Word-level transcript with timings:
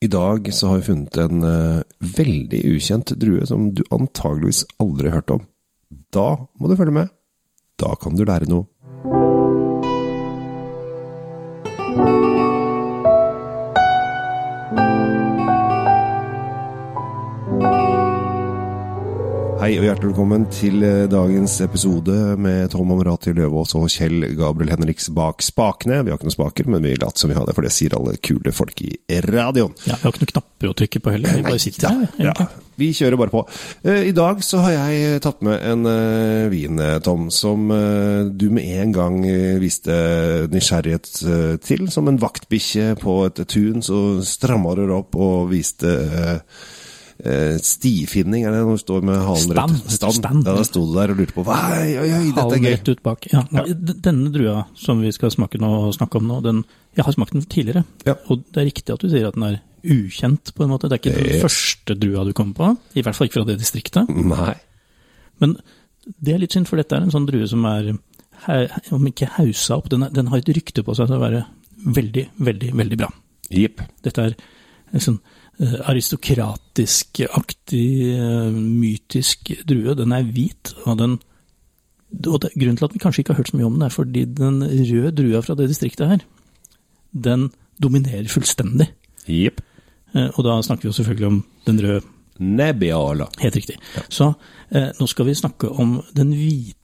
I 0.00 0.08
dag 0.08 0.46
så 0.54 0.70
har 0.70 0.78
vi 0.80 0.86
funnet 0.88 1.16
en 1.20 1.42
uh, 1.44 1.82
veldig 2.00 2.60
ukjent 2.72 3.10
drue 3.20 3.44
som 3.46 3.66
du 3.76 3.82
antageligvis 3.92 4.62
aldri 4.80 5.10
har 5.10 5.20
hørt 5.20 5.34
om. 5.34 5.42
Da 6.08 6.28
må 6.56 6.70
du 6.70 6.76
følge 6.78 6.94
med. 6.96 7.10
Da 7.76 7.92
kan 8.00 8.16
du 8.16 8.24
lære 8.24 8.48
noe. 8.48 8.64
Hei 19.70 19.76
og 19.78 19.84
hjertelig 19.86 20.08
velkommen 20.08 20.44
til 20.50 20.82
eh, 20.82 21.04
dagens 21.06 21.52
episode 21.62 22.14
med 22.42 22.72
Tom 22.72 22.88
Amrati 22.90 23.30
Løvaas 23.36 23.76
og 23.78 23.84
Kjell 23.86 24.24
Gabriel 24.34 24.72
Henriks 24.72 25.06
bak 25.14 25.44
spakene. 25.46 26.00
Vi 26.02 26.10
har 26.10 26.18
ikke 26.18 26.26
noen 26.26 26.34
spaker, 26.34 26.66
men 26.74 26.82
vi 26.82 26.96
later 26.96 27.22
som 27.22 27.30
vi 27.30 27.36
har 27.38 27.46
det, 27.46 27.54
for 27.54 27.62
det 27.62 27.70
sier 27.70 27.94
alle 27.94 28.16
kule 28.18 28.50
folk 28.50 28.82
i 28.82 28.90
radioen. 29.28 29.76
Ja, 29.86 29.94
Vi 29.94 30.08
har 30.08 30.10
ikke 30.10 30.24
noen 30.24 30.32
knapper 30.32 30.72
å 30.72 30.74
trykke 30.80 31.02
på 31.04 31.12
heller, 31.14 31.36
vi 31.38 31.44
bare 31.46 31.62
sitter 31.62 31.86
her. 32.00 32.18
Ja, 32.18 32.34
vi 32.82 32.88
kjører 32.98 33.20
bare 33.22 33.34
på. 33.36 33.44
Eh, 33.86 34.08
I 34.08 34.16
dag 34.18 34.42
så 34.42 34.64
har 34.64 34.74
jeg 34.74 35.22
tatt 35.22 35.46
med 35.46 35.62
en 35.70 35.86
eh, 35.92 36.50
vin, 36.50 36.82
eh, 36.82 36.98
Tom, 37.06 37.30
som 37.30 37.70
eh, 37.70 38.26
du 38.26 38.48
med 38.50 38.66
en 38.74 38.98
gang 38.98 39.22
eh, 39.22 39.54
viste 39.62 40.02
nysgjerrighet 40.50 41.14
eh, 41.22 41.54
til. 41.62 41.86
Som 41.94 42.10
en 42.10 42.18
vaktbikkje 42.18 42.96
på 43.06 43.20
et 43.30 43.46
tun, 43.46 43.86
så 43.86 44.18
stramma 44.26 44.74
du 44.74 44.88
opp 44.98 45.14
og 45.14 45.52
viste 45.54 45.94
eh, 45.94 46.20
eh, 46.34 46.78
stifinning, 47.62 48.44
er 48.46 48.52
det 48.54 48.60
når 48.64 48.76
du 48.78 48.82
står 48.82 49.02
med 49.06 49.18
halen 49.26 49.54
rett? 49.56 49.76
Stand. 49.92 50.14
Stand. 50.18 50.44
Ja, 50.46 50.54
da 50.56 50.64
sto 50.64 50.82
du 50.86 50.92
der 50.96 51.12
og 51.14 51.18
lurte 51.20 51.34
på 51.36 51.44
Oi, 51.46 51.96
oi, 52.00 52.10
oi, 52.16 52.26
dette 52.36 52.56
er 52.56 52.62
gøy. 52.64 52.70
rett 52.74 52.88
ut 52.92 53.02
bak. 53.02 53.26
Ja, 53.32 53.42
nei, 53.54 53.64
Denne 53.74 54.30
drua 54.34 54.66
som 54.78 55.00
vi 55.04 55.12
skal 55.12 55.30
smake 55.34 55.60
nå, 55.60 55.70
snakke 55.96 56.20
om 56.20 56.28
nå, 56.30 56.40
den, 56.44 56.62
jeg 56.96 57.04
har 57.04 57.12
smakt 57.16 57.32
den 57.36 57.42
tidligere. 57.50 57.84
Ja. 58.06 58.14
Og 58.30 58.44
det 58.52 58.62
er 58.62 58.68
riktig 58.70 58.94
at 58.94 59.00
du 59.04 59.08
sier 59.12 59.28
at 59.28 59.34
den 59.38 59.46
er 59.50 59.60
ukjent, 59.80 60.54
på 60.56 60.64
en 60.66 60.70
måte. 60.74 60.88
Det 60.90 60.98
er 60.98 61.02
ikke 61.02 61.16
Det- 61.16 61.32
den 61.32 61.40
første 61.44 61.94
drua 61.98 62.24
du 62.24 62.32
kommer 62.32 62.54
på. 62.54 62.70
I 62.96 63.02
hvert 63.02 63.14
fall 63.16 63.26
ikke 63.28 63.40
fra 63.40 63.44
det 63.48 63.58
distriktet. 63.60 64.08
Nei. 64.08 64.54
Men 65.40 65.56
det 66.20 66.34
er 66.34 66.38
litt 66.38 66.52
synd, 66.52 66.66
for 66.68 66.76
dette 66.76 66.92
er 66.96 67.02
en 67.02 67.10
sånn 67.10 67.26
drue 67.26 67.46
som 67.48 67.64
er, 67.64 67.92
om 68.92 69.06
ikke 69.06 69.28
hausa 69.38 69.76
opp, 69.76 69.88
den, 69.88 70.02
er, 70.02 70.10
den 70.10 70.26
har 70.28 70.38
et 70.38 70.48
rykte 70.48 70.82
på 70.84 70.94
seg 70.96 71.06
til 71.08 71.16
å 71.16 71.20
være 71.20 71.44
veldig, 71.86 72.28
veldig, 72.40 72.72
veldig 72.76 72.98
bra. 72.98 73.08
Yep. 73.50 73.80
Dette 74.02 74.18
er 74.18 74.34
sånn 74.98 75.20
eh, 75.60 75.76
aristokratisk-aktig, 75.90 77.86
eh, 78.16 78.50
mytisk 78.54 79.52
drue. 79.68 79.94
Den 79.94 80.12
er 80.12 80.22
hvit, 80.26 80.72
og 80.86 80.98
den 80.98 81.18
og 82.26 82.40
det, 82.42 82.50
Grunnen 82.58 82.74
til 82.76 82.84
at 82.88 82.94
vi 82.94 82.98
kanskje 82.98 83.20
ikke 83.22 83.32
har 83.34 83.38
hørt 83.38 83.50
så 83.52 83.56
mye 83.56 83.66
om 83.68 83.74
den, 83.78 83.82
er 83.86 83.88
fordi 83.94 84.24
den 84.34 84.56
røde 84.66 85.12
drua 85.14 85.40
fra 85.46 85.54
det 85.54 85.68
distriktet 85.70 86.08
her, 86.10 86.18
den 87.14 87.50
dominerer 87.80 88.26
fullstendig. 88.26 88.88
Jepp. 89.28 89.60
Eh, 90.14 90.26
Og 90.36 90.42
da 90.44 90.56
snakker 90.62 90.82
vi 90.82 90.88
jo 90.90 90.92
selvfølgelig 90.98 91.26
om 91.26 91.44
den 91.66 91.78
røde, 91.80 92.02
Nebbiala. 92.40 93.28
helt 93.38 93.54
riktig. 93.56 93.76
Så 94.08 94.32
eh, 94.72 94.90
nå 94.98 95.06
skal 95.06 95.26
vi 95.26 95.34
snakke 95.34 95.68
om 95.70 96.02
den 96.16 96.32
hvite, 96.32 96.79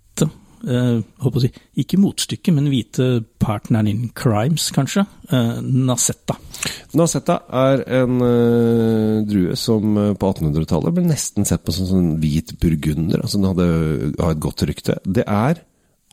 eh, 0.65 0.99
håper 1.23 1.41
å 1.41 1.43
si, 1.43 1.51
ikke 1.83 1.99
motstykket, 2.01 2.55
men 2.57 2.71
hvite 2.73 3.07
partneren 3.43 3.91
in 3.91 4.09
crimes, 4.17 4.69
kanskje. 4.75 5.05
Eh, 5.31 5.59
Nasetta. 5.63 6.39
Nasetta 6.97 7.41
er 7.65 7.83
en 8.01 8.23
eh, 8.25 9.25
drue 9.29 9.57
som 9.59 9.97
eh, 10.01 10.13
på 10.17 10.31
1800-tallet 10.33 10.97
ble 10.97 11.07
nesten 11.09 11.49
sett 11.49 11.65
på 11.67 11.75
som 11.75 11.89
sånn 11.91 12.13
hvit 12.23 12.55
burgunder. 12.63 13.23
Altså 13.23 13.41
den 13.41 13.51
hadde 13.51 13.69
hadde 14.21 14.33
et 14.37 14.45
godt 14.47 14.67
rykte. 14.71 14.99
Det 15.05 15.27
er, 15.27 15.61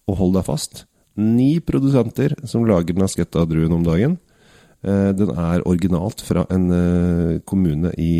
og 0.09 0.19
hold 0.19 0.37
deg 0.39 0.47
fast, 0.49 0.85
ni 1.19 1.57
produsenter 1.61 2.35
som 2.49 2.65
lager 2.67 2.97
Nasetta-druen 2.97 3.75
om 3.75 3.85
dagen. 3.85 4.17
Eh, 4.83 5.11
den 5.15 5.31
er 5.31 5.63
originalt 5.69 6.25
fra 6.25 6.47
en 6.51 6.67
eh, 6.75 7.39
kommune 7.47 7.93
i 8.01 8.13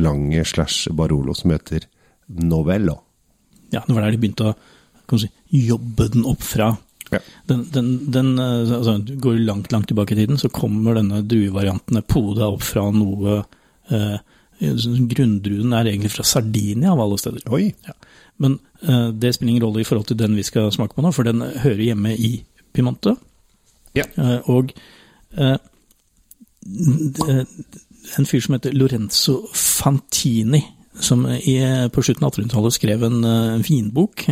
Lange 0.00 0.44
slash 0.48 0.90
Barolo 0.96 1.36
som 1.38 1.54
heter 1.54 1.86
Novello. 2.40 2.96
Ja, 3.70 3.84
det 3.86 3.94
var 3.94 4.06
der 4.06 4.14
de 4.14 4.20
begynte 4.22 4.50
å 4.50 4.56
si, 5.18 5.30
jobbe 5.50 6.06
den 6.14 6.26
opp 6.28 6.44
fra. 6.46 6.70
Ja. 7.10 7.18
Den, 7.50 7.64
den, 7.74 8.12
den 8.14 8.38
eh, 8.38 8.70
altså, 8.76 8.98
Går 9.02 9.40
langt, 9.42 9.72
langt 9.72 9.88
tilbake 9.90 10.14
i 10.14 10.20
tiden, 10.20 10.38
så 10.38 10.48
kommer 10.54 10.94
denne 10.94 11.24
druevariantene 11.26 12.04
poda 12.06 12.46
opp 12.52 12.62
fra 12.62 12.84
noe 12.94 13.40
eh, 13.90 14.20
Grunndruen 14.60 15.72
er 15.72 15.88
egentlig 15.88 16.12
fra 16.12 16.24
Sardinia, 16.28 16.92
av 16.92 17.00
alle 17.00 17.18
steder. 17.18 17.46
Oi! 17.50 17.70
Ja. 17.86 17.96
Men 18.40 18.58
eh, 18.82 19.08
det 19.08 19.34
spiller 19.34 19.54
ingen 19.54 19.64
rolle 19.64 19.82
i 19.82 19.88
forhold 19.88 20.10
til 20.10 20.20
den 20.20 20.36
vi 20.36 20.44
skal 20.46 20.70
smake 20.72 20.94
på 20.94 21.04
nå, 21.04 21.12
for 21.16 21.26
den 21.26 21.42
hører 21.64 21.82
hjemme 21.90 22.14
i 22.14 22.34
Pimonte. 22.76 23.16
Ja. 23.96 24.04
Eh, 24.14 24.50
og 24.52 24.74
eh, 25.34 25.56
en 28.18 28.28
fyr 28.28 28.44
som 28.44 28.56
heter 28.56 28.76
Lorenzo 28.76 29.40
Fantini, 29.56 30.62
som 31.00 31.24
i, 31.24 31.56
på 31.92 32.04
slutten 32.04 32.26
av 32.26 32.34
1800-tallet 32.34 32.76
skrev 32.76 33.06
en 33.08 33.24
eh, 33.24 33.56
vinbok. 33.64 34.26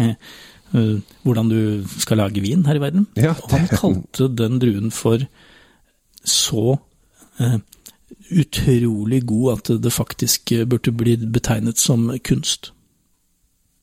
Eh, 0.75 0.99
hvordan 1.25 1.53
du 1.53 1.61
skal 1.99 2.21
lage 2.23 2.43
vin 2.45 2.67
her 2.67 2.79
i 2.79 2.83
verden. 2.83 3.07
Ja, 3.17 3.35
det... 3.35 3.51
han 3.53 3.69
kalte 3.73 4.29
den 4.39 4.59
druen 4.63 4.91
for 4.95 5.25
så 6.29 6.79
eh, 7.41 7.59
utrolig 8.35 9.23
god 9.29 9.53
at 9.59 9.71
det 9.83 9.93
faktisk 9.95 10.53
eh, 10.53 10.67
burde 10.69 10.93
bli 10.93 11.17
betegnet 11.17 11.79
som 11.81 12.11
kunst. 12.25 12.73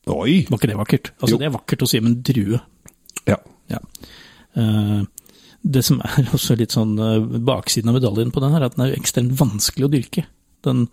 Oi! 0.06 0.44
Var 0.46 0.58
ikke 0.58 0.70
det 0.70 0.78
vakkert? 0.78 1.12
Altså, 1.18 1.34
Jo. 1.34 1.38
det 1.42 1.48
er 1.48 1.56
vakkert 1.56 1.82
å 1.82 1.90
si 1.90 1.98
om 1.98 2.10
en 2.12 2.20
drue. 2.22 2.60
Ja. 3.26 3.38
Ja. 3.72 3.80
Eh, 4.54 5.02
det 5.66 5.82
som 5.84 5.98
er 6.06 6.28
også 6.36 6.54
litt 6.58 6.76
sånn 6.76 6.94
eh, 7.02 7.24
baksiden 7.46 7.90
av 7.90 7.98
medaljen 7.98 8.30
på 8.34 8.42
den 8.44 8.54
her, 8.54 8.62
er 8.62 8.70
at 8.70 8.76
den 8.78 8.86
er 8.86 8.94
ekstremt 8.98 9.34
vanskelig 9.40 9.88
å 9.88 9.92
dyrke. 9.96 10.26
Den, 10.66 10.86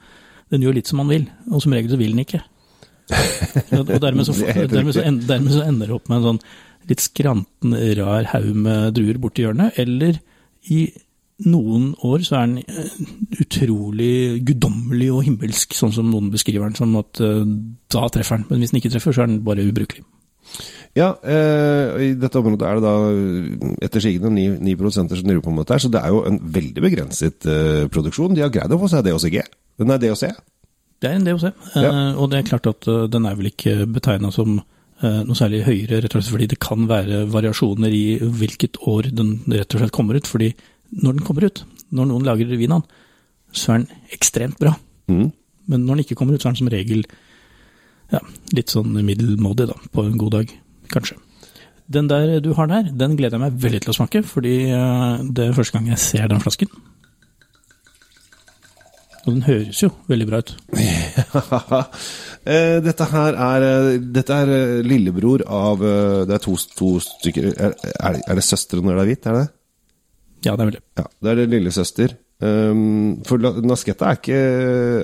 den 0.53 0.65
gjør 0.65 0.79
litt 0.79 0.89
som 0.89 1.01
man 1.03 1.11
vil, 1.13 1.27
og 1.51 1.61
som 1.61 1.75
regel 1.75 1.93
så 1.93 2.01
vil 2.01 2.15
den 2.15 2.25
ikke. 2.25 2.41
Og 3.79 3.89
dermed 4.01 4.27
så, 4.27 4.35
er 4.47 4.67
dermed, 4.71 4.93
så 4.95 5.03
dermed 5.03 5.51
så 5.53 5.65
ender 5.67 5.89
det 5.89 5.97
opp 5.97 6.07
med 6.09 6.21
en 6.21 6.29
sånn 6.29 6.43
litt 6.89 7.03
skranten, 7.03 7.75
rar 7.99 8.29
haug 8.33 8.53
med 8.59 8.93
druer 8.97 9.19
borti 9.21 9.45
hjørnet, 9.45 9.77
eller 9.79 10.19
i 10.71 10.85
noen 11.43 11.91
år 12.05 12.23
så 12.23 12.37
er 12.39 12.49
den 12.49 12.57
eh, 12.63 12.97
utrolig 13.41 14.43
guddommelig 14.47 15.09
og 15.11 15.23
himmelsk, 15.27 15.75
sånn 15.75 15.93
som 15.95 16.09
noen 16.11 16.31
beskriver 16.33 16.67
den, 16.67 16.77
Sånn 16.77 16.95
at 16.99 17.21
eh, 17.23 17.43
da 17.91 18.09
treffer 18.13 18.39
den. 18.39 18.47
Men 18.51 18.63
hvis 18.63 18.73
den 18.73 18.81
ikke 18.81 18.93
treffer, 18.93 19.15
så 19.15 19.25
er 19.25 19.31
den 19.31 19.41
bare 19.47 19.65
ubrukelig. 19.67 20.05
Ja, 20.93 21.09
eh, 21.25 22.03
i 22.05 22.09
dette 22.21 22.37
området 22.37 22.67
er 22.69 22.77
det 22.77 22.85
da 22.85 23.85
etter 23.87 24.03
sigende 24.03 24.29
ni, 24.33 24.45
ni 24.61 24.75
produsenter 24.77 25.17
som 25.17 25.25
driver 25.25 25.47
på 25.47 25.53
med 25.55 25.65
dette, 25.65 25.79
så 25.81 25.89
det 25.91 26.03
er 26.03 26.13
jo 26.13 26.21
en 26.29 26.37
veldig 26.59 26.83
begrenset 26.85 27.47
eh, 27.49 27.85
produksjon. 27.93 28.35
De 28.37 28.45
har 28.45 28.53
greid 28.53 28.75
å 28.75 28.79
få 28.81 28.91
seg 28.91 29.07
DOCG. 29.07 29.39
Er 29.81 30.03
DOC. 30.03 30.27
Det 31.03 31.09
er 31.11 31.17
en 31.19 31.25
DOC, 31.27 31.49
Ja. 31.75 31.89
uh, 31.91 32.21
og 32.21 32.29
det 32.31 32.39
er 32.39 32.47
klart 32.47 32.67
at 32.69 32.87
uh, 32.87 33.07
den 33.11 33.25
er 33.27 33.35
vel 33.35 33.49
ikke 33.49 33.83
betegna 33.91 34.29
som 34.31 34.61
uh, 34.61 35.21
noe 35.27 35.35
særlig 35.35 35.65
høyere, 35.67 35.99
rett 35.99 36.13
og 36.15 36.21
slett 36.21 36.31
fordi 36.31 36.47
det 36.53 36.59
kan 36.63 36.87
være 36.87 37.25
variasjoner 37.33 37.91
i 37.91 38.05
hvilket 38.23 38.79
år 38.87 39.11
den 39.11 39.33
rett 39.51 39.75
og 39.75 39.83
slett 39.83 39.95
kommer 39.95 40.15
ut. 40.15 40.29
fordi 40.31 40.53
når 41.03 41.17
den 41.17 41.25
kommer 41.27 41.49
ut, 41.49 41.65
når 41.91 42.07
noen 42.07 42.23
lager 42.23 42.55
vin 42.55 42.71
av 42.71 42.85
den, 42.85 43.03
så 43.51 43.73
er 43.73 43.83
den 43.83 44.07
ekstremt 44.15 44.59
bra. 44.61 44.77
Mm. 45.11 45.27
Men 45.67 45.83
når 45.83 45.95
den 45.95 46.05
ikke 46.05 46.15
kommer 46.15 46.37
ut, 46.37 46.41
så 46.41 46.47
er 46.47 46.55
den 46.55 46.61
som 46.61 46.71
regel 46.71 47.03
ja, 48.13 48.21
litt 48.55 48.71
sånn 48.71 48.95
middelmådig, 48.95 49.67
da, 49.73 49.75
på 49.91 50.07
en 50.07 50.17
god 50.21 50.37
dag, 50.37 50.55
kanskje. 50.93 51.19
Den 51.91 52.07
der 52.07 52.39
du 52.39 52.53
har 52.55 52.69
der, 52.71 52.93
den 52.95 53.17
gleder 53.19 53.35
jeg 53.35 53.43
meg 53.43 53.59
veldig 53.59 53.83
til 53.83 53.91
å 53.91 53.97
smake, 53.97 54.23
fordi 54.23 54.55
det 55.35 55.49
er 55.49 55.55
første 55.57 55.75
gang 55.75 55.89
jeg 55.91 55.99
ser 55.99 56.29
den 56.31 56.41
flasken. 56.43 56.71
Og 59.23 59.31
den 59.31 59.43
høres 59.47 59.79
jo 59.79 59.89
veldig 60.11 60.29
bra 60.29 60.43
ut. 60.43 60.53
Eh, 62.43 62.81
dette 62.83 63.05
her 63.07 63.37
er 63.39 63.63
eh, 63.63 63.85
Dette 64.11 64.35
er 64.35 64.49
eh, 64.51 64.79
lillebror 64.83 65.45
av 65.47 65.79
Det 66.27 66.33
er 66.35 66.41
to, 66.43 66.57
to 66.75 66.89
stykker 66.99 67.45
er, 67.53 67.71
er, 68.03 68.17
det 68.35 68.43
søstre 68.43 68.81
når 68.83 68.97
det 68.97 69.03
er 69.05 69.07
hvitt? 69.07 69.27
Er 69.31 69.37
det 69.37 69.43
det? 69.45 69.53
Ja, 70.43 70.57
det 70.57 70.57
er 70.57 70.67
vel 70.67 70.75
det. 70.75 70.81
Ja, 70.99 71.05
det 71.07 71.31
er 71.31 71.39
det 71.39 71.45
lillesøster. 71.53 72.15
Um, 72.43 73.21
for 73.23 73.39
Nasketta 73.63 74.09
er 74.09 74.19
ikke, 74.19 74.41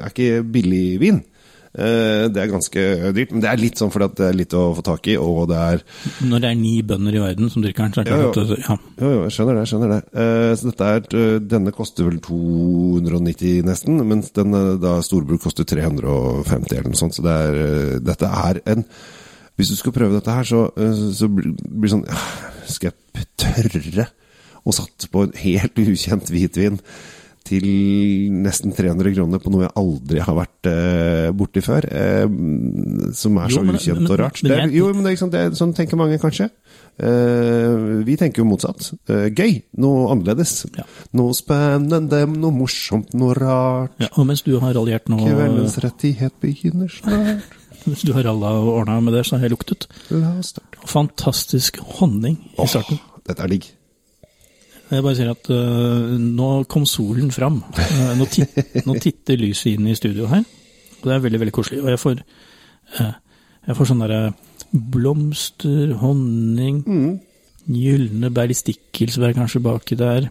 er 0.02 0.12
ikke 0.12 0.44
billig 0.52 0.84
vin. 1.00 1.22
Eh, 1.70 2.24
det 2.34 2.42
er 2.42 2.50
ganske 2.50 2.84
dyrt, 3.14 3.30
men 3.36 3.44
det 3.44 3.50
er 3.52 3.60
litt 3.62 3.78
sånn 3.78 3.92
fordi 3.94 4.08
at 4.10 4.16
det 4.18 4.26
er 4.26 4.38
litt 4.40 4.54
å 4.58 4.62
få 4.74 4.82
tak 4.88 5.06
i, 5.12 5.14
og 5.22 5.44
det 5.52 5.58
er 5.62 5.84
Når 6.26 6.42
det 6.42 6.50
er 6.50 6.58
ni 6.58 6.72
bønder 6.82 7.14
i 7.14 7.22
verden 7.22 7.52
som 7.54 7.62
drikker 7.62 7.86
den, 7.86 7.94
så 7.94 8.02
er 8.02 8.08
det 8.08 8.16
Ja, 8.16 8.32
klart 8.34 8.40
at 8.42 8.64
ja. 8.66 8.78
Jo, 8.98 9.12
jo, 9.14 9.20
jeg 9.28 9.36
skjønner 9.36 9.54
det. 9.54 9.62
jeg 9.62 9.72
skjønner 9.74 9.94
det. 9.94 10.00
Eh, 10.24 10.54
så 10.58 10.72
dette 10.72 10.88
er, 10.96 11.06
eh, 11.20 11.36
Denne 11.52 11.74
koster 11.76 12.08
vel 12.10 12.18
290 12.26 13.62
nesten, 13.70 14.02
mens 14.10 14.32
den 14.34 14.58
da 14.82 14.96
storbruk 15.06 15.44
koster 15.46 15.68
350 15.70 16.74
eller 16.80 16.90
noe 16.90 17.02
sånt. 17.04 17.20
Så 17.20 17.26
det 17.26 17.36
er, 17.38 18.00
dette 18.02 18.32
er 18.48 18.62
en 18.74 18.84
Hvis 19.60 19.70
du 19.70 19.76
skal 19.76 19.94
prøve 19.94 20.18
dette 20.18 20.32
her, 20.34 20.48
så, 20.48 20.66
så 21.14 21.30
blir 21.30 21.54
blir 21.54 21.86
det 21.90 21.94
sånn 21.94 22.06
ah, 22.10 22.28
Skal 22.66 22.94
jeg 23.14 23.30
tørre 23.38 24.10
å 24.66 24.74
satse 24.76 25.08
på 25.12 25.24
en 25.24 25.38
helt 25.40 25.78
ukjent 25.80 26.34
hvitvin 26.34 26.82
til 27.50 27.66
nesten 28.46 28.72
300 28.78 29.14
kroner 29.16 29.42
på 29.42 29.50
noe 29.54 29.66
jeg 29.66 29.74
aldri 29.82 30.22
har 30.22 30.36
vært 30.38 30.70
eh, 30.70 31.30
borti 31.34 31.64
før. 31.66 31.88
Eh, 31.90 32.26
som 33.18 33.40
er 33.42 33.50
Jo, 33.50 33.56
så 33.58 33.64
men- 33.66 33.76
ukjent 33.80 34.04
men- 34.04 34.12
og 34.14 34.20
rart. 34.22 34.44
men 34.44 34.52
Det 34.52 34.60
er, 34.60 34.74
jo, 34.78 34.92
men 34.94 35.04
det 35.08 35.12
er, 35.14 35.18
sant, 35.24 35.34
det 35.34 35.42
er, 35.48 35.56
sånn 35.58 35.74
tenker 35.74 35.98
mange 35.98 36.20
kanskje. 36.22 36.50
Eh, 37.00 38.04
vi 38.06 38.16
tenker 38.20 38.44
jo 38.44 38.48
motsatt. 38.50 38.92
Eh, 39.10 39.30
gøy. 39.32 39.62
Noe 39.82 40.10
annerledes. 40.14 40.66
Ja. 40.78 40.84
Noe 41.18 41.34
spennende, 41.38 42.26
noe 42.30 42.52
morsomt, 42.56 43.14
noe 43.18 43.34
rart. 43.38 43.96
Ja, 44.04 44.10
og 44.18 44.28
mens 44.30 44.44
du 44.46 44.54
har 44.60 44.74
raljert 44.76 45.08
nå 45.10 45.18
Kveldens 45.24 45.78
rettighet 45.84 46.34
begynner 46.44 46.92
snart. 46.92 47.44
Hvis 47.88 48.04
du 48.04 48.12
har 48.14 48.26
ralla 48.28 48.52
og 48.60 48.74
ordna 48.82 49.00
med 49.02 49.14
det, 49.16 49.26
så 49.26 49.38
har 49.40 49.48
jeg 49.48 49.54
luktet. 49.56 49.88
La 50.12 50.34
oss 50.38 50.52
starte. 50.54 50.82
Fantastisk 50.92 51.80
honning 52.00 52.36
i 52.60 52.68
starten. 52.68 53.00
Åh, 53.00 53.22
dette 53.30 53.46
er 53.46 53.54
digg. 53.56 53.70
Jeg 54.90 55.04
bare 55.06 55.16
sier 55.18 55.30
at 55.32 55.50
uh, 55.54 56.16
nå 56.18 56.50
kom 56.72 56.86
solen 56.90 57.30
fram. 57.34 57.60
Uh, 57.78 58.14
nå, 58.18 58.26
tit, 58.32 58.56
nå 58.88 58.96
titter 59.02 59.38
lyset 59.38 59.76
inn 59.76 59.88
i 59.92 59.96
studio 59.98 60.26
her. 60.32 60.42
Og 61.00 61.06
det 61.08 61.14
er 61.16 61.22
veldig, 61.28 61.40
veldig 61.44 61.54
koselig. 61.56 61.82
Og 61.84 61.92
jeg 61.94 62.02
får, 62.02 62.22
uh, 62.98 63.12
jeg 63.70 63.78
får 63.78 63.90
sånn 63.92 64.02
derre 64.06 64.22
blomster, 64.74 65.94
honning, 66.02 66.82
Mm. 66.86 67.20
gylne 67.70 68.30
bær, 68.34 68.50
i 68.50 68.58
stikkelsbær 68.58 69.36
kanskje 69.38 69.62
baki 69.62 69.96
der. 69.98 70.30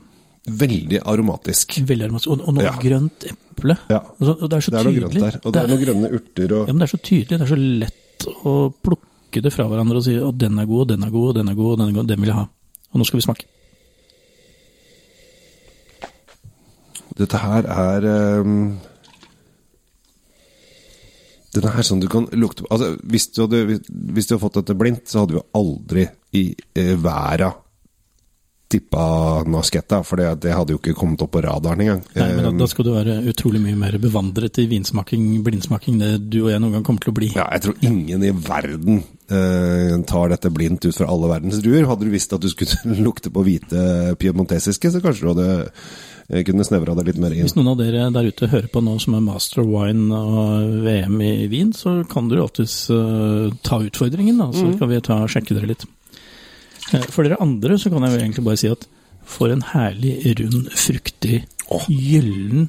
Veldig 0.49 1.00
aromatisk. 1.06 1.78
Veldig 1.87 2.06
aromatisk. 2.08 2.31
Og, 2.34 2.43
og 2.49 2.55
noe 2.56 2.64
Ja. 2.66 2.72
grønt 2.82 3.26
eple. 3.31 3.76
Ja. 3.90 4.00
Og, 4.19 4.22
så, 4.26 4.34
og 4.43 4.49
det 4.50 4.56
er 4.56 4.60
så 4.66 4.70
Det 4.75 4.81
er 4.81 4.88
noe 4.88 4.99
grønt 4.99 5.19
der. 5.22 5.38
Og 5.44 5.52
det 5.55 5.62
er 5.62 5.69
noen 5.70 5.82
grønne 5.84 6.10
urter 6.19 6.55
og 6.56 6.66
Ja, 6.66 6.72
men 6.72 6.78
det 6.82 6.88
er 6.88 6.94
så 6.96 7.02
tydelig. 7.02 7.28
Det 7.38 7.40
er 7.46 7.52
så 7.52 7.58
lett 7.84 8.26
å 8.49 8.55
plukke 8.82 9.43
det 9.44 9.52
fra 9.55 9.66
hverandre 9.69 10.00
og 10.00 10.05
si 10.06 10.16
at 10.16 10.38
den 10.40 10.58
er 10.58 10.66
god, 10.66 10.81
og 10.81 10.88
den 10.94 11.05
er 11.06 11.10
god, 11.14 11.28
og 11.28 11.37
den 11.38 11.49
er 11.52 11.55
god, 11.58 11.72
og 11.72 11.78
den 11.78 11.88
er 11.88 11.99
god, 12.00 12.08
den 12.08 12.20
vil 12.25 12.31
jeg 12.32 12.38
ha. 12.40 12.46
Og 12.93 12.99
nå 12.99 13.06
skal 13.06 13.20
vi 13.20 13.26
smake. 13.28 13.44
Dette 17.19 17.41
her 17.43 17.67
er 17.67 18.09
um, 18.41 18.79
Denne 21.55 21.73
her 21.75 21.87
sånn 21.87 22.03
du 22.03 22.06
kan 22.12 22.29
lukte 22.37 22.62
på 22.62 22.70
altså, 22.75 22.93
hvis, 23.09 23.31
du 23.35 23.47
hadde, 23.47 23.81
hvis 23.88 24.29
du 24.29 24.35
hadde 24.35 24.43
fått 24.44 24.59
dette 24.61 24.76
blindt, 24.79 25.09
så 25.09 25.25
hadde 25.25 25.38
vi 25.38 25.47
aldri 25.59 26.05
i 26.37 26.44
eh, 26.76 26.93
verda 27.00 27.55
tippa 28.69 29.43
Nasketta, 29.49 30.03
for 30.05 30.20
det, 30.20 30.29
det 30.44 30.53
hadde 30.53 30.75
jo 30.75 30.81
ikke 30.81 30.94
kommet 30.97 31.23
opp 31.25 31.32
på 31.32 31.43
radaren 31.44 31.81
engang. 31.85 32.03
Nei, 32.12 32.26
men 32.37 32.44
da, 32.44 32.50
Um, 32.53 32.59
da 32.61 32.69
skal 32.69 32.87
du 32.87 32.91
være 32.94 33.15
utrolig 33.31 33.61
mye 33.65 33.76
mer 33.81 33.97
bevandret 34.00 34.61
i 34.61 34.67
vinsmaking, 34.69 35.25
blindsmaking, 35.44 35.97
det 36.03 36.11
du 36.29 36.43
og 36.43 36.50
jeg 36.53 36.61
noen 36.62 36.76
gang 36.76 36.85
kommer 36.87 37.05
til 37.05 37.12
å 37.12 37.17
bli. 37.17 37.31
ja, 37.32 37.47
jeg 37.56 37.65
tror 37.65 37.87
ingen 37.88 38.26
i 38.29 38.32
verden 38.32 39.00
eh, 39.32 39.94
tar 40.09 40.35
dette 40.35 40.53
blindt 40.53 40.85
ut 40.85 40.97
fra 40.97 41.09
alle 41.09 41.32
verdens 41.32 41.62
druer. 41.65 41.88
Hadde 41.88 42.09
du 42.09 42.12
visst 42.12 42.37
at 42.37 42.44
du 42.44 42.50
skulle 42.53 43.00
lukte 43.06 43.32
på 43.32 43.47
hvite 43.47 44.19
piemontesiske, 44.20 44.93
så 44.93 45.03
kanskje 45.05 45.25
du 45.25 45.32
hadde 45.32 45.49
kunne 46.29 46.65
snevra 46.67 46.93
deg 46.99 47.07
litt 47.09 47.21
mer 47.23 47.33
inn. 47.33 47.47
Hvis 47.47 47.57
noen 47.57 47.71
av 47.73 47.79
dere 47.81 48.09
der 48.13 48.27
ute 48.29 48.51
hører 48.53 48.69
på 48.73 48.83
nå 48.85 48.99
som 49.01 49.17
er 49.17 49.25
master 49.25 49.65
wine 49.65 50.13
og 50.13 50.75
VM 50.85 51.23
i 51.25 51.33
Wien, 51.49 51.73
så 51.73 52.03
kan 52.11 52.29
dere 52.29 52.45
alltids 52.45 52.83
uh, 52.93 53.49
ta 53.65 53.81
utfordringen, 53.81 54.37
da, 54.37 54.51
så 54.53 54.75
kan 54.77 54.93
vi 54.93 55.01
ta 55.05 55.23
og 55.25 55.33
sjekke 55.33 55.57
dere 55.57 55.71
litt. 55.71 55.87
Eh, 56.93 57.05
For 57.09 57.25
dere 57.25 57.41
andre 57.45 57.79
så 57.81 57.93
kan 57.93 58.05
jeg 58.05 58.21
egentlig 58.21 58.45
bare 58.45 58.61
si 58.61 58.69
at 58.73 58.85
for 59.29 59.53
en 59.53 59.65
herlig, 59.73 60.15
rund, 60.39 60.71
fruktig, 60.73 61.43
oh. 61.73 61.85
gyllen 61.89 62.69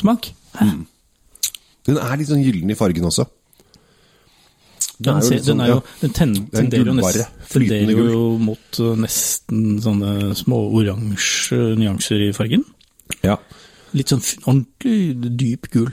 smak. 0.00 0.30
Mm. 0.60 0.86
Den 1.88 2.00
er 2.00 2.16
litt 2.20 2.30
sånn 2.30 2.44
gyllen 2.44 2.72
i 2.72 2.76
fargen 2.78 3.08
også. 3.08 3.26
Den, 5.00 5.16
er 5.16 5.24
jo 5.24 5.28
ser, 5.28 5.40
sånn, 5.44 5.60
den, 5.60 5.64
er 5.64 5.70
jo, 5.72 5.78
den 6.02 6.12
ten, 6.16 6.32
er 6.36 6.56
tenderer 6.58 6.84
jo, 6.84 6.92
gullbarre, 6.92 7.24
nest, 7.24 7.52
tenderer 7.54 8.10
jo 8.12 8.24
mot 8.44 8.80
eh, 8.84 8.98
nesten 9.00 9.62
sånne 9.80 10.34
små 10.36 10.60
oransje 10.76 11.60
nyanser 11.80 12.26
i 12.26 12.30
fargen. 12.36 12.66
Ja. 13.26 13.38
Litt 13.96 14.12
sånn 14.12 14.22
ordentlig 14.44 15.34
dyp 15.40 15.70
gul. 15.72 15.90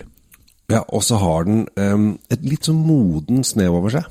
Ja, 0.72 0.84
og 0.92 1.04
så 1.08 1.20
har 1.22 1.48
den 1.48 1.66
um, 1.80 2.08
et 2.34 2.44
litt 2.46 2.68
sånn 2.68 2.82
moden 2.84 3.46
snev 3.48 3.78
over 3.80 3.94
seg. 3.94 4.10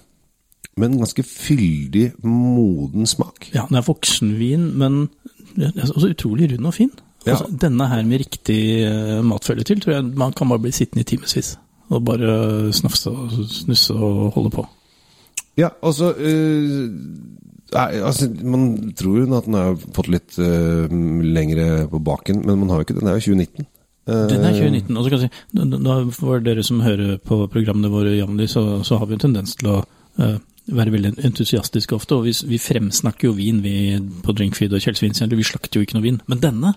Men 0.76 0.92
en 0.92 1.02
ganske 1.04 1.24
fyldig, 1.24 2.10
moden 2.24 3.08
smak. 3.08 3.50
Ja, 3.54 3.64
den 3.68 3.78
er 3.80 3.84
voksenvin, 3.86 4.70
men 4.76 5.06
ja, 5.56 5.70
den 5.70 5.84
er 5.84 5.92
også 5.92 6.12
utrolig 6.12 6.50
rund 6.52 6.68
og 6.68 6.76
fin. 6.76 6.92
Ja. 7.26 7.34
Altså, 7.34 7.48
denne 7.62 7.88
her 7.90 8.02
med 8.06 8.22
riktig 8.24 8.60
uh, 8.86 9.20
matfølge 9.24 9.66
til, 9.68 9.80
tror 9.82 9.96
jeg 9.96 10.10
man 10.20 10.34
kan 10.36 10.52
bare 10.52 10.64
bli 10.66 10.74
sittende 10.76 11.04
i 11.06 11.10
timevis. 11.12 11.54
Og 11.88 12.02
bare 12.04 12.72
snafse 12.74 13.12
og 13.12 13.32
snusse 13.52 13.94
og 13.94 14.34
holde 14.34 14.50
på. 14.56 14.66
Ja, 15.56 15.70
og 15.80 15.94
så 15.96 16.10
eh, 16.18 16.90
nei, 17.74 18.00
altså, 18.00 18.28
Man 18.44 18.92
tror 18.98 19.18
jo 19.20 19.26
at 19.36 19.46
den 19.48 19.56
har 19.58 19.76
fått 19.96 20.10
litt 20.12 20.36
uh, 20.38 20.86
lengre 21.22 21.86
på 21.90 22.00
baken, 22.02 22.44
men 22.46 22.60
man 22.62 22.70
har 22.70 22.82
jo 22.82 22.86
ikke 22.88 22.98
den. 23.00 23.08
Er 23.10 23.18
jo 23.18 23.32
2019. 23.34 23.66
Eh, 24.06 24.26
Den 24.30 24.44
er 24.46 24.54
2019. 24.54 24.96
Og 24.96 25.04
så 25.04 25.10
kan 25.10 25.20
jeg 25.24 25.30
si, 25.30 25.70
da- 25.86 26.10
for 26.14 26.40
dere 26.40 26.62
som 26.66 26.80
hører 26.84 27.16
på 27.18 27.40
programmene 27.50 27.90
våre 27.90 28.14
jevnlig, 28.14 28.48
så, 28.52 28.84
så 28.86 29.00
har 29.00 29.06
vi 29.10 29.16
en 29.18 29.24
tendens 29.26 29.56
til 29.58 29.72
å 29.72 29.78
uh, 30.20 30.36
være 30.70 30.94
veldig 30.94 31.14
entusiastiske 31.26 31.94
ofte. 31.96 32.14
Og 32.18 32.28
vi, 32.28 32.34
vi 32.54 32.58
fremsnakker 32.62 33.30
jo 33.30 33.36
vin 33.38 33.62
vi 33.64 33.76
på 34.22 34.34
Drinkfeed 34.36 34.74
og 34.76 34.82
Kjell 34.82 34.98
Svinsjæl, 34.98 35.34
vi 35.34 35.46
slakter 35.46 35.80
jo 35.80 35.86
ikke 35.86 35.98
noe 35.98 36.06
vin. 36.06 36.20
Men 36.30 36.42
denne, 36.42 36.74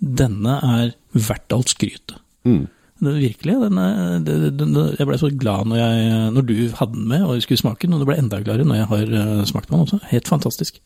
denne 0.00 0.58
er 0.62 0.94
verdt 1.14 1.54
alt 1.56 1.72
skrytet. 1.72 2.18
Mm. 2.46 2.66
Det, 2.96 3.12
virkelig. 3.12 3.54
Den 3.60 3.78
er, 3.78 4.18
det, 4.24 4.36
den, 4.58 4.76
jeg 4.96 5.08
ble 5.08 5.18
så 5.20 5.28
glad 5.36 5.68
når, 5.68 5.80
jeg, 5.82 6.20
når 6.32 6.46
du 6.48 6.54
hadde 6.78 6.94
den 6.94 7.08
med 7.10 7.26
og 7.26 7.42
skulle 7.44 7.60
smake 7.60 7.86
den, 7.86 7.96
og 7.96 8.00
det 8.02 8.08
ble 8.08 8.16
enda 8.22 8.40
gladere 8.40 8.68
når 8.68 8.80
jeg 8.80 8.90
har 8.92 9.16
eh, 9.20 9.42
smakt 9.50 9.68
på 9.68 9.76
den 9.76 9.84
også. 9.84 10.00
Helt 10.12 10.28
fantastisk. 10.28 10.80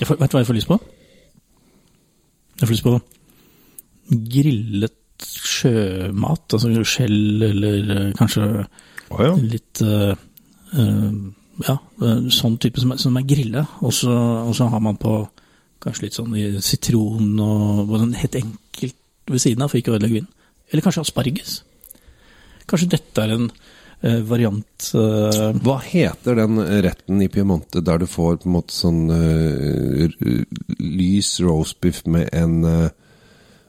Jeg 0.00 0.08
får, 0.08 0.20
vet 0.20 0.32
du 0.32 0.36
hva 0.36 0.44
jeg 0.44 0.48
får 0.48 0.58
lyst 0.60 0.70
på? 0.70 0.78
Jeg 2.58 2.66
får 2.66 2.74
lyst 2.74 2.86
på 2.86 2.96
grillet 4.32 4.96
sjømat, 5.26 6.54
altså 6.54 6.84
skjell 6.86 7.42
eller 7.48 7.90
eh, 7.94 8.06
kanskje 8.18 8.46
oh, 8.54 9.22
ja. 9.22 9.34
litt 9.42 9.82
uh, 9.84 10.14
eh, 10.78 11.10
Ja, 11.66 11.74
eh, 12.06 12.28
sånn 12.30 12.54
type 12.62 12.78
som, 12.78 12.94
som 13.00 13.18
er 13.18 13.26
grilla. 13.26 13.64
Og 13.82 13.92
så 13.96 14.14
og 14.14 14.54
så 14.56 14.68
har 14.70 14.82
man 14.84 14.98
på 15.00 15.20
kanskje 15.82 16.06
litt 16.06 16.18
sånn 16.18 16.34
i 16.38 16.48
sitron 16.62 17.34
og 17.42 17.84
og 17.88 17.96
sånn 17.98 18.16
helt 18.18 18.38
enkelt 18.38 18.96
ved 19.28 19.42
siden 19.42 19.62
av 19.62 19.72
for 19.72 19.80
ikke 19.80 19.92
å 19.92 19.98
ødelegge 19.98 20.20
vinen. 20.20 20.34
Eller 20.70 20.84
kanskje 20.84 21.04
asparges. 21.06 21.58
Kanskje 22.68 22.90
dette 22.98 23.24
er 23.24 23.34
en 23.34 23.48
uh, 23.48 24.20
variant 24.28 24.88
uh, 24.94 25.50
Hva 25.64 25.78
heter 25.86 26.36
den 26.42 26.60
retten 26.84 27.22
i 27.24 27.28
Piemonte 27.32 27.80
der 27.84 28.02
du 28.02 28.06
får 28.10 28.42
på 28.42 28.50
en 28.50 28.56
måte 28.58 28.76
sånn 28.76 29.04
eh, 29.14 30.12
lys 30.78 31.38
roastbiff 31.40 32.04
med 32.06 32.28
en 32.36 32.90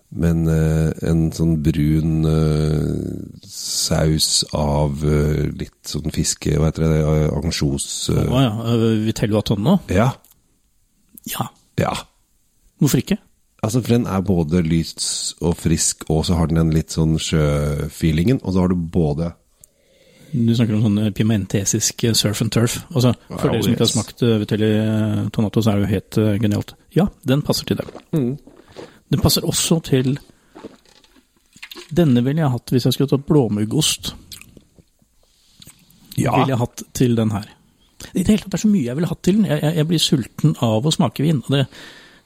med 0.10 0.48
eh, 0.50 0.90
en 1.10 1.28
sånn 1.36 1.60
brun 1.62 2.26
eh, 2.26 3.42
saus 3.46 4.42
av 4.58 5.04
eh, 5.06 5.46
litt 5.54 5.92
sånn 5.92 6.10
fiske 6.14 6.56
Hva 6.58 6.72
heter 6.72 6.88
det? 6.90 7.02
Ansjos 7.38 8.10
eh. 8.10 8.24
oh, 8.26 8.42
ja, 8.42 8.78
Vitello 9.06 9.44
Atonno? 9.44 9.78
Ja. 9.94 10.10
Ja, 11.30 11.50
Ja. 11.78 11.94
hvorfor 12.82 13.04
ikke? 13.04 13.20
Altså, 13.60 13.82
for 13.82 13.92
den 13.92 14.08
er 14.08 14.24
både 14.24 14.62
lys 14.64 15.36
og 15.44 15.58
frisk, 15.60 16.06
og 16.10 16.24
så 16.26 16.38
har 16.40 16.48
den 16.48 16.62
en 16.62 16.72
litt 16.72 16.96
sånn 16.96 17.18
sjøfeelingen. 17.20 18.40
Og 18.44 18.56
så 18.56 18.64
har 18.64 18.72
du 18.72 18.80
både 18.80 19.34
Du 20.32 20.54
snakker 20.56 20.78
om 20.78 20.86
sånn 20.86 21.14
pimentesisk 21.18 22.06
eh, 22.06 22.16
surf 22.16 22.44
and 22.46 22.54
turf. 22.54 22.80
Altså, 22.94 23.16
for 23.28 23.50
Wow, 23.50 23.56
dere 23.56 23.66
som 23.66 23.74
ikke 23.74 23.86
har 23.86 23.92
smakt 23.92 24.24
uh, 24.24 24.36
Vitelli 24.44 24.70
eh, 24.78 25.22
Tonato, 25.36 25.64
så 25.66 25.74
er 25.74 25.80
det 25.80 25.88
jo 25.88 25.94
helt 25.96 26.20
eh, 26.22 26.36
genialt. 26.44 26.74
Ja, 26.96 27.08
den 27.28 27.44
passer 27.46 27.68
til 27.68 27.82
det. 27.82 27.88
Den 28.14 29.24
passer 29.24 29.48
også 29.48 29.80
til 29.90 30.20
Denne 31.90 32.22
ville 32.22 32.44
jeg 32.44 32.54
hatt 32.54 32.70
hvis 32.70 32.86
jeg 32.86 32.94
skulle 32.94 33.10
tatt 33.10 33.26
blåmuggost. 33.26 34.12
Ja. 36.22 36.36
Ville 36.38 36.54
jeg 36.54 36.62
hatt 36.62 36.84
til 36.94 37.16
den 37.18 37.34
her. 37.34 37.48
I 38.14 38.22
det 38.22 38.30
hele 38.30 38.44
tatt 38.44 38.54
det 38.54 38.60
er 38.60 38.64
så 38.68 38.70
mye 38.70 38.86
jeg 38.86 39.00
ville 39.00 39.10
hatt 39.10 39.24
til 39.26 39.40
den. 39.40 39.48
Jeg, 39.50 39.64
jeg, 39.64 39.76
jeg 39.80 39.90
blir 39.90 40.04
sulten 40.04 40.54
av 40.64 40.86
å 40.86 40.94
smake 40.94 41.26
vin. 41.26 41.42
og 41.42 41.56
det, 41.58 41.66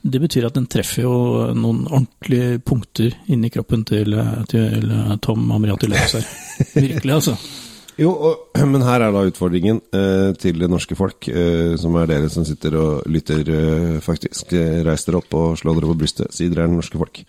det 0.03 0.19
betyr 0.19 0.49
at 0.49 0.55
den 0.57 0.67
treffer 0.67 1.05
jo 1.05 1.15
noen 1.55 1.85
ordentlige 1.87 2.59
punkter 2.67 3.13
inni 3.31 3.51
kroppen 3.53 3.85
til, 3.87 4.15
til 4.51 4.89
Tom 5.23 5.51
Amriati 5.55 5.87
Løvs 5.87 6.17
her. 6.17 6.31
Virkelig, 6.75 7.13
altså. 7.21 7.37
Jo, 7.93 8.09
og, 8.09 8.57
men 8.65 8.81
her 8.81 9.03
er 9.05 9.13
da 9.13 9.21
utfordringen 9.27 9.77
eh, 9.93 10.31
til 10.41 10.57
det 10.57 10.69
norske 10.71 10.95
folk, 10.97 11.27
eh, 11.29 11.75
som 11.77 11.93
er 12.01 12.07
dere 12.09 12.29
som 12.33 12.45
sitter 12.47 12.73
og 12.79 13.03
lytter, 13.05 13.45
eh, 13.53 13.99
faktisk. 14.01 14.55
Eh, 14.57 14.79
Reis 14.85 15.05
dere 15.05 15.19
opp 15.21 15.35
og 15.37 15.59
slå 15.61 15.75
dere 15.77 15.91
på 15.91 15.97
brystet, 15.99 16.33
si 16.33 16.47
dere 16.49 16.65
er 16.65 16.71
det 16.71 16.79
norske 16.79 16.97
folk. 16.97 17.21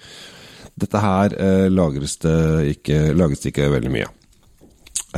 Dette 0.80 1.02
her 1.04 1.36
eh, 1.36 1.66
lagres 1.68 2.16
det 2.24 2.38
ikke, 2.78 3.00
lages 3.12 3.44
det 3.44 3.52
ikke 3.52 3.68
veldig 3.74 3.92
mye 3.92 4.08
av. 4.08 4.14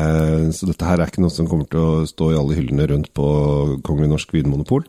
Eh, 0.03 0.49
så 0.53 0.67
dette 0.69 0.89
her 0.89 0.99
er 0.99 1.13
ikke 1.13 1.23
noe 1.23 1.33
som 1.33 1.47
kommer 1.49 1.71
til 1.71 1.85
å 1.85 2.09
stå 2.11 2.33
i 2.33 2.41
alle 2.41 2.59
hyllene 2.59 2.91
rundt 2.91 3.13
på 3.15 3.29
Kongelig 3.87 4.11
Norsk 4.17 4.35
Vinmonopol. 4.35 4.83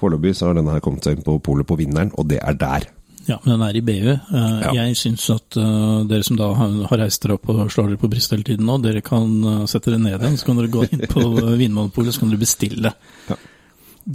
Foreløpig 0.00 0.32
så 0.38 0.48
har 0.50 0.56
denne 0.58 0.72
her 0.74 0.80
kommet 0.84 1.04
seg 1.04 1.18
inn 1.18 1.26
på 1.26 1.36
polet 1.44 1.68
på 1.68 1.76
Vinneren, 1.78 2.10
og 2.18 2.26
det 2.30 2.40
er 2.40 2.56
der. 2.58 2.88
Ja, 3.28 3.36
men 3.44 3.52
den 3.52 3.62
er 3.66 3.76
i 3.76 3.82
BU. 3.84 4.10
Eh, 4.10 4.60
Ja. 4.64 4.70
Jeg 4.80 4.96
syns 4.96 5.26
at 5.30 5.56
eh, 5.60 6.04
dere 6.08 6.24
som 6.26 6.38
da 6.40 6.48
har 6.56 6.98
reist 6.98 7.22
dere 7.22 7.36
opp 7.36 7.50
og 7.52 7.68
slår 7.70 7.90
dere 7.92 8.00
på 8.00 8.08
brystet 8.10 8.38
hele 8.38 8.46
tiden 8.48 8.66
nå, 8.66 8.78
dere 8.82 9.02
kan 9.04 9.28
eh, 9.44 9.66
sette 9.70 9.92
dere 9.92 10.00
ned 10.02 10.16
igjen, 10.16 10.38
så 10.40 10.48
kan 10.48 10.56
dere 10.58 10.72
gå 10.72 10.86
inn 10.88 11.04
på 11.10 11.24
Vinmonopolet 11.60 12.16
så 12.16 12.22
kan 12.24 12.32
dere 12.32 12.40
bestille. 12.42 12.94
Ja. 13.28 13.36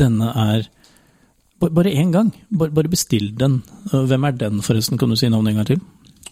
Denne 0.03 0.31
er 0.47 0.65
Bare 1.65 1.89
én 1.95 2.11
gang. 2.11 2.33
Bare, 2.51 2.89
bestill 2.91 3.29
den. 3.39 3.61
Hvem 3.89 4.25
er 4.27 4.33
den, 4.37 4.59
forresten? 4.61 4.99
Kan 4.99 5.09
du 5.09 5.15
si 5.17 5.29
navnet 5.31 5.53
en 5.53 5.61
gang 5.61 5.69
til? 5.69 5.79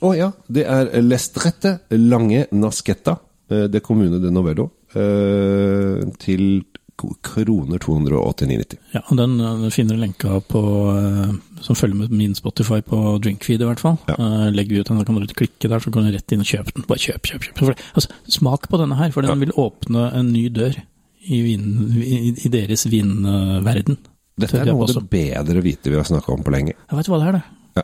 Å 0.03 0.11
ja, 0.17 0.27
det 0.51 0.65
er 0.69 0.89
Lestrette 1.01 1.71
Lange 1.95 2.43
Nasketta. 2.51 3.15
Det 3.47 3.79
er 3.79 3.85
kommune 3.85 4.19
de 4.21 4.29
Novello. 4.35 4.67
Til 6.21 6.43
kroner 6.97 7.77
289,90. 7.79 8.77
Ja, 8.93 9.01
Den 9.17 9.39
uh, 9.41 9.69
finner 9.73 9.95
du 9.97 10.01
lenka 10.01 10.39
på, 10.47 10.61
uh, 10.93 11.33
som 11.61 11.75
følger 11.75 11.95
med 11.95 12.11
min 12.11 12.35
Spotify 12.35 12.81
på 12.85 12.99
Drinkfeed 13.23 13.61
i 13.61 13.67
hvert 13.67 13.81
fall. 13.83 13.97
Ja. 14.07 14.15
Uh, 14.19 14.47
legger 14.53 14.75
vi 14.75 14.81
ut 14.83 14.87
den, 14.91 14.99
da 15.01 15.07
kan 15.07 15.15
du 15.19 15.27
klikke 15.33 15.69
der, 15.71 15.79
så 15.83 15.91
kan 15.93 16.05
du 16.07 16.13
rett 16.13 16.31
inn 16.35 16.43
og 16.45 16.49
kjøpe 16.49 16.73
den. 16.75 16.85
Bare 16.87 17.01
kjøp, 17.01 17.21
kjøp, 17.29 17.47
kjøp. 17.49 17.61
Det- 17.73 17.87
altså, 17.93 18.09
smak 18.37 18.69
på 18.69 18.79
denne 18.81 18.97
her, 18.99 19.11
for 19.11 19.21
den 19.25 19.33
Ja. 19.33 19.39
vil 19.45 19.55
åpne 19.57 20.13
en 20.13 20.31
ny 20.33 20.47
dør 20.49 20.77
i, 21.23 21.41
vin, 21.41 21.67
i, 22.03 22.33
i 22.45 22.49
deres 22.51 22.85
vinverden. 22.91 23.97
Dette 24.39 24.57
er 24.59 24.65
noe 24.71 24.87
av 24.87 24.95
det 24.95 25.09
bedre 25.09 25.61
hvite 25.61 25.91
vi 25.91 25.95
har 25.99 26.07
snakka 26.07 26.33
om 26.33 26.43
på 26.43 26.51
lenge. 26.51 26.73
Jeg 26.89 26.97
vet 26.97 27.09
hva 27.11 27.19
det 27.21 27.27
er, 27.27 27.37
det. 27.37 27.43
Ja. 27.77 27.83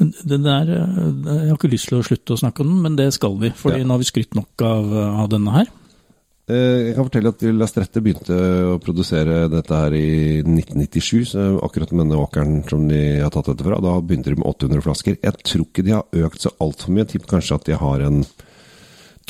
Der, 0.00 0.70
jeg 0.70 1.48
har 1.48 1.56
ikke 1.56 1.70
lyst 1.72 1.88
til 1.90 1.98
å 2.00 2.04
slutte 2.04 2.36
å 2.36 2.40
snakke 2.40 2.60
om 2.64 2.68
den, 2.72 2.82
men 2.84 2.96
det 2.96 3.12
skal 3.16 3.36
vi. 3.40 3.50
fordi 3.50 3.80
Ja. 3.80 3.84
nå 3.84 3.96
har 3.96 3.98
vi 3.98 4.08
skrytt 4.08 4.34
nok 4.36 4.62
av, 4.62 4.92
av 5.24 5.28
denne 5.32 5.50
her. 5.52 5.66
Eh, 6.50 6.88
Jeg 6.90 6.94
kan 6.96 7.06
fortelle 7.06 7.30
at 7.30 7.42
Lastrette 7.54 8.02
begynte 8.02 8.36
å 8.72 8.76
produsere 8.82 9.44
dette 9.52 9.80
her 9.84 9.94
i 9.94 10.40
1997, 10.42 11.24
så 11.34 11.46
akkurat 11.62 11.92
med 11.94 12.08
denne 12.08 12.18
åkeren 12.20 12.60
som 12.68 12.86
de 12.90 13.00
har 13.22 13.30
tatt 13.34 13.52
dette 13.52 13.66
fra. 13.66 13.78
Da 13.84 13.96
begynte 14.02 14.32
de 14.32 14.40
med 14.40 14.48
800 14.50 14.82
flasker. 14.88 15.18
Jeg 15.22 15.42
tror 15.46 15.66
ikke 15.68 15.86
de 15.86 15.94
har 15.98 16.22
økt 16.26 16.46
så 16.46 16.54
altfor 16.58 16.90
mye. 16.94 17.04
Jeg 17.04 17.12
tipper 17.14 17.36
kanskje 17.36 17.58
at 17.60 17.68
de 17.70 17.78
har 17.78 18.06
en 18.08 18.24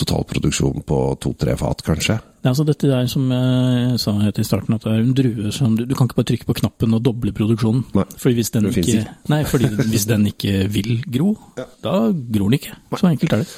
totalproduksjon 0.01 0.85
på 0.87 0.99
to-tre 1.21 1.57
fat, 1.61 1.83
kanskje. 1.85 2.17
Er 2.41 2.49
altså 2.55 2.65
dette 2.65 2.89
der 2.89 3.09
som 3.11 3.27
jeg 3.35 3.99
sa 4.01 4.15
helt 4.23 4.39
i 4.41 4.45
starten, 4.47 4.79
at 4.79 4.87
det 4.87 4.95
er 4.95 5.03
en 5.03 5.13
drue 5.19 5.51
som 5.53 5.75
du, 5.77 5.83
du 5.85 5.93
kan 5.99 6.09
ikke 6.09 6.17
bare 6.23 6.31
trykke 6.31 6.49
på 6.49 6.57
knappen 6.63 6.97
og 6.97 7.03
doble 7.05 7.35
produksjonen. 7.37 7.83
Nei, 7.99 8.07
fordi 8.23 8.39
hvis 8.39 8.53
den 8.55 8.71
ikke, 8.71 8.85
ikke, 8.87 9.13
nei, 9.35 9.43
fordi 9.51 9.69
hvis 9.91 10.07
den 10.09 10.25
ikke 10.31 10.55
vil 10.73 10.95
gro, 11.05 11.35
da 11.85 11.99
gror 12.17 12.49
den 12.49 12.57
ikke. 12.63 12.79
Så 12.97 13.11
enkelt 13.11 13.37
er 13.37 13.45
det. 13.45 13.51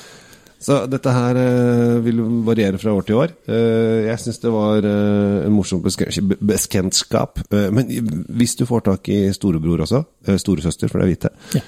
Så 0.63 0.79
dette 0.91 1.11
her 1.11 1.39
eh, 1.41 1.97
vil 2.05 2.21
variere 2.47 2.79
fra 2.79 2.95
år 2.95 3.07
til 3.07 3.19
år. 3.19 3.33
Eh, 3.51 4.07
jeg 4.07 4.23
syns 4.23 4.39
det 4.45 4.53
var 4.55 4.87
eh, 4.87 5.47
en 5.49 5.55
morsom 5.55 5.83
bekjentskap. 5.83 7.43
Men 7.51 7.91
hvis 8.31 8.55
du 8.61 8.67
får 8.69 8.85
tak 8.87 9.11
i 9.11 9.25
storebror 9.35 9.83
også, 9.87 10.05
storesøster, 10.39 10.91
for 10.91 11.03
det 11.03 11.09
er 11.09 11.13
hvite, 11.13 11.33
Ja. 11.59 11.65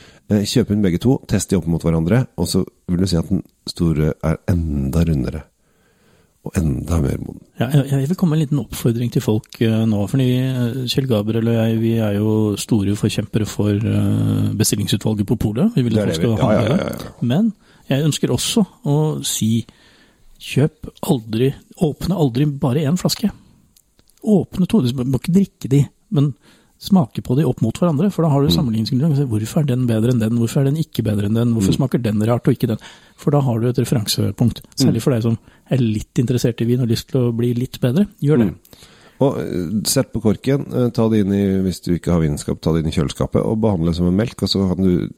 kjøp 0.47 0.71
inn 0.73 0.85
begge 0.85 1.01
to, 1.03 1.19
test 1.29 1.51
de 1.51 1.59
opp 1.59 1.67
mot 1.69 1.83
hverandre, 1.83 2.23
og 2.41 2.47
så 2.49 2.63
vil 2.89 3.03
du 3.03 3.09
si 3.11 3.19
at 3.19 3.29
den 3.29 3.43
store 3.69 4.15
er 4.25 4.39
enda 4.49 5.03
rundere. 5.05 5.43
Og 6.45 6.53
enda 6.61 7.01
mer 7.01 7.19
moden. 7.19 7.43
Ja, 7.59 7.71
jeg, 7.73 8.09
vil 8.09 8.17
komme 8.21 8.37
med 8.37 8.43
en 8.43 8.45
liten 8.45 8.61
oppfordring 8.61 9.11
til 9.13 9.25
folk 9.25 9.63
nå. 9.89 10.03
fordi 10.13 10.27
Kjell 10.93 11.07
Gabriel 11.09 11.49
og 11.49 11.55
jeg 11.57 11.79
vi 11.81 11.93
er 12.05 12.19
jo 12.19 12.33
store 12.61 12.97
forkjempere 13.01 13.49
for 13.49 13.81
bestillingsutvalget 14.53 15.27
på 15.27 15.39
polet. 15.41 15.73
Vi 15.75 15.87
vil 15.87 15.99
at 15.99 16.13
folk 16.13 16.21
skal 16.21 16.37
handle. 16.43 16.91
Men 17.25 17.55
jeg 17.89 18.05
ønsker 18.07 18.33
også 18.33 18.65
å 18.89 18.97
si 19.27 19.65
kjøp 20.45 20.91
aldri 21.09 21.53
Åpne 21.85 22.17
aldri 22.17 22.47
bare 22.47 22.85
én 22.87 22.99
flaske. 23.01 23.31
Åpne 24.25 24.67
to. 24.71 24.81
Du 24.85 25.05
må 25.05 25.19
ikke 25.19 25.35
drikke 25.35 25.69
de, 25.73 25.81
men 26.15 26.33
smake 26.85 27.23
på 27.25 27.37
de 27.39 27.45
opp 27.49 27.61
mot 27.65 27.77
hverandre. 27.77 28.11
For 28.13 28.23
da 28.25 28.31
har 28.31 28.43
du 28.43 28.49
Mm. 28.49 28.55
sammenligningsgrunnlag. 28.57 29.29
Hvorfor 29.29 29.61
er 29.61 29.67
den 29.67 29.87
bedre 29.87 30.13
enn 30.13 30.21
den? 30.21 30.39
Hvorfor 30.39 30.61
er 30.61 30.65
den 30.71 30.77
ikke 30.77 31.03
bedre 31.05 31.27
enn 31.27 31.35
den? 31.35 31.49
Mm. 31.51 31.55
Hvorfor 31.59 31.75
smaker 31.77 32.03
den 32.03 32.21
rart 32.23 32.47
og 32.47 32.55
ikke 32.55 32.69
den? 32.69 32.79
For 33.17 33.31
da 33.31 33.41
har 33.41 33.61
du 33.61 33.69
et 33.69 33.77
referansepunkt. 33.79 34.63
Særlig 34.77 35.03
for 35.03 35.11
deg 35.13 35.23
som 35.23 35.39
er 35.71 35.79
litt 35.79 36.15
interessert 36.15 36.61
i 36.61 36.65
vin 36.65 36.81
og 36.81 36.87
har 36.89 36.95
lyst 36.95 37.09
til 37.09 37.21
å 37.21 37.37
bli 37.37 37.55
litt 37.55 37.81
bedre. 37.81 38.07
Gjør 38.23 38.39
det. 38.39 38.49
Mm. 38.49 38.59
Og 39.21 39.39
eh, 39.39 39.83
sett 39.87 40.13
på 40.13 40.21
korken, 40.21 40.67
eh, 40.75 40.89
ta 40.91 41.09
det 41.09 41.21
inn 41.25 41.33
i, 41.33 41.45
hvis 41.63 41.81
du 41.83 41.95
ikke 41.95 42.13
har 42.13 42.21
vinskap, 42.21 42.61
ta 42.61 42.73
det 42.73 42.83
inn 42.83 42.91
i 42.91 42.97
kjøleskapet, 42.97 43.41
og 43.45 43.61
behandle 43.61 43.93
det 43.93 43.97
som 43.97 44.07
en 44.09 44.17
melk, 44.17 44.43
og 44.43 44.49
så 44.51 44.65
kan 44.75 44.83
du, 44.85 45.09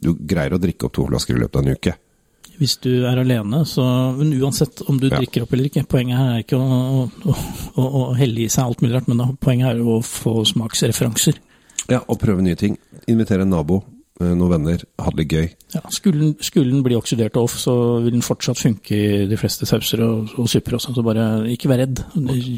du 0.00 0.14
greier 0.14 0.52
å 0.52 0.60
drikke 0.60 0.84
opp 0.84 0.92
to 0.92 1.06
flasker 1.08 1.34
i 1.34 1.40
løpet 1.40 1.56
av 1.56 1.66
en 1.66 1.74
uke. 1.74 1.94
Hvis 2.58 2.76
du 2.82 3.04
er 3.06 3.20
alene, 3.22 3.60
så 3.66 3.84
Men 4.18 4.32
uansett 4.40 4.82
om 4.90 4.98
du 4.98 5.06
Ja. 5.08 5.18
drikker 5.20 5.42
opp 5.44 5.52
eller 5.54 5.68
ikke, 5.70 5.84
poenget 5.86 6.18
her 6.18 6.32
er 6.34 6.42
ikke 6.42 6.58
å, 6.58 7.08
å, 7.26 7.34
å, 7.76 7.84
å 7.84 8.14
helle 8.18 8.40
i 8.44 8.48
seg 8.50 8.64
alt 8.64 8.80
mulig 8.82 8.94
rart, 8.96 9.06
men 9.08 9.36
poenget 9.38 9.76
er 9.76 9.80
å 9.84 10.00
få 10.02 10.42
smaksreferanser. 10.44 11.38
Ja, 11.88 12.00
og 12.08 12.18
prøve 12.20 12.42
nye 12.42 12.56
ting. 12.58 12.76
Invitere 13.08 13.42
en 13.46 13.50
nabo, 13.54 13.78
eh, 14.20 14.34
noen 14.34 14.50
venner, 14.56 14.82
ha 14.98 15.10
det 15.14 15.22
litt 15.22 15.32
gøy. 15.32 15.46
Ja, 15.76 15.80
skulle 15.90 16.34
den 16.72 16.82
bli 16.82 16.98
oksidert 16.98 17.36
off, 17.40 17.54
så 17.56 18.02
vil 18.02 18.12
den 18.18 18.22
fortsatt 18.26 18.58
funke 18.58 18.90
i 18.98 19.26
de 19.30 19.36
fleste 19.40 19.64
sauser 19.64 20.02
og, 20.04 20.34
og 20.36 20.48
supper 20.50 20.76
også, 20.76 20.92
så 20.98 21.04
bare 21.06 21.28
ikke 21.54 21.70
vær 21.70 21.78
redd. 21.86 22.02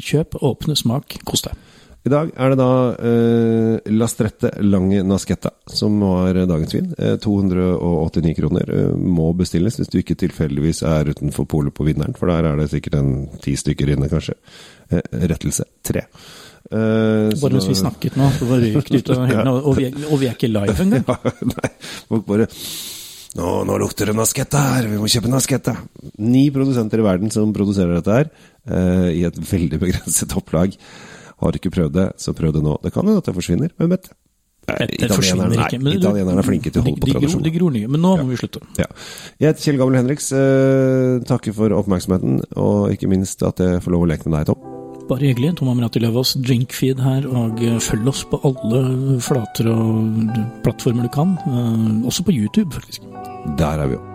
Kjøp, 0.01 0.35
åpne, 0.41 0.75
smak, 0.75 1.19
kos 1.23 1.45
deg. 1.45 1.53
I 2.01 2.09
dag 2.09 2.31
er 2.33 2.49
det 2.49 2.57
da 2.57 2.69
eh, 2.97 3.91
Lastrette 3.93 4.49
Lange 4.65 5.03
Nasketta 5.05 5.51
som 5.69 5.99
var 6.01 6.33
dagens 6.49 6.73
vin. 6.73 6.87
Eh, 6.97 7.17
289 7.21 8.33
kroner. 8.39 8.71
Eh, 8.73 8.95
må 8.97 9.27
bestilles 9.37 9.77
hvis 9.77 9.91
du 9.91 9.99
ikke 9.99 10.17
tilfeldigvis 10.23 10.81
er 10.89 11.11
utenfor 11.13 11.45
polet 11.51 11.75
på 11.77 11.85
vinneren, 11.85 12.17
for 12.17 12.31
der 12.31 12.49
er 12.49 12.57
det 12.57 12.71
sikkert 12.71 12.97
en 12.97 13.11
ti 13.43 13.53
stykker 13.59 13.93
inne, 13.93 14.09
kanskje. 14.09 14.33
Eh, 14.89 15.03
rettelse 15.29 15.67
tre. 15.85 16.07
Så 16.71 17.37
Bare 17.41 17.57
mens 17.57 17.67
vi 17.67 17.75
snakket 17.75 18.15
nå, 18.15 18.29
så 18.37 18.47
bare 18.47 18.69
røyk 18.71 18.89
det 18.89 19.01
ut 19.01 19.09
av 19.11 19.23
hendene, 19.25 19.53
og, 19.59 19.71
vi 19.75 19.89
og 20.07 20.19
vi 20.21 20.29
er 20.29 20.35
ikke 20.37 20.49
live 20.49 20.75
engang. 20.85 21.05
Ja, 21.11 21.47
nei, 21.51 21.71
folk 22.07 22.27
bare 22.29 22.45
nå, 23.35 23.49
nå 23.67 23.77
lukter 23.81 24.09
det 24.09 24.15
nasketta 24.15 24.61
her, 24.77 24.87
vi 24.89 24.99
må 25.01 25.09
kjøpe 25.11 25.29
nasketta. 25.31 25.75
Ni 26.21 26.45
produsenter 26.53 27.01
i 27.01 27.05
verden 27.05 27.33
som 27.33 27.51
produserer 27.55 27.97
dette 27.97 28.17
her, 28.17 28.29
uh, 28.71 29.09
i 29.11 29.25
et 29.27 29.41
veldig 29.51 29.81
begrenset 29.83 30.37
opplag. 30.37 30.77
Har 31.41 31.51
du 31.51 31.57
ikke 31.59 31.71
prøvd 31.73 31.93
det, 31.97 32.07
så 32.21 32.33
prøv 32.37 32.53
det 32.53 32.61
nå. 32.63 32.77
Det 32.83 32.91
kan 32.93 33.05
hende 33.07 33.17
at 33.23 33.25
det 33.29 33.33
forsvinner, 33.35 33.71
hvem 33.77 33.89
vet? 33.95 34.11
Italienerne- 34.71 35.57
ikke. 35.57 35.79
Nei, 35.81 35.95
italienerne 35.97 36.37
er 36.39 36.45
flinke 36.45 36.69
til 36.71 36.81
å 36.81 36.83
holde 36.85 37.01
på 37.01 37.07
de, 37.09 37.43
de, 37.43 37.51
gror, 37.57 37.71
nye, 37.73 37.87
men 37.89 37.99
nå 38.03 38.11
må 38.21 38.27
vi 38.29 38.37
slutte. 38.37 38.61
Ja. 38.77 38.85
Jeg 39.41 39.49
heter 39.49 39.63
Kjell 39.65 39.79
Gammel 39.81 39.97
Henriks. 39.97 40.29
Eh, 40.37 41.23
takker 41.27 41.55
for 41.57 41.73
oppmerksomheten, 41.75 42.43
og 42.61 42.91
ikke 42.93 43.09
minst 43.09 43.41
at 43.43 43.57
jeg 43.63 43.81
får 43.81 43.91
lov 43.95 44.05
å 44.05 44.11
leke 44.13 44.29
med 44.29 44.37
deg, 44.37 44.51
Tom. 44.53 44.67
Bare 45.09 45.25
hyggelig. 45.27 45.55
Tom 45.57 45.73
Amrati 45.73 45.99
Løvaas, 45.99 46.35
drinkfeed 46.45 47.01
her, 47.03 47.25
og 47.27 47.59
eh, 47.65 47.79
følg 47.83 48.07
oss 48.13 48.21
på 48.29 48.39
alle 48.47 49.17
flater 49.19 49.67
og 49.73 50.37
plattformer 50.63 51.09
du 51.09 51.11
kan. 51.17 51.35
eh, 51.41 52.07
Også 52.07 52.23
på 52.23 52.31
YouTube, 52.37 52.71
faktisk. 52.77 53.01
Der 53.57 53.81
er 53.81 53.87
vi 53.87 53.97
jo. 53.97 54.10